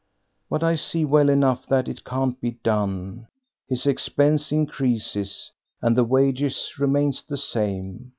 [0.49, 3.27] But I see well enough that it can't be done;
[3.69, 8.09] his expense increases, and the wages remains the same.